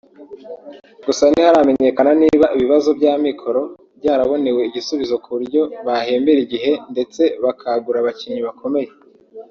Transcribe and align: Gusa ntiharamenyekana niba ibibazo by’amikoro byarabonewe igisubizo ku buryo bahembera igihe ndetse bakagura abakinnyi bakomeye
Gusa 1.05 1.23
ntiharamenyekana 1.31 2.11
niba 2.21 2.45
ibibazo 2.55 2.89
by’amikoro 2.97 3.61
byarabonewe 3.99 4.59
igisubizo 4.69 5.15
ku 5.23 5.29
buryo 5.35 5.61
bahembera 5.85 6.39
igihe 6.45 6.71
ndetse 6.91 7.21
bakagura 7.43 7.97
abakinnyi 7.99 8.41
bakomeye 8.49 8.89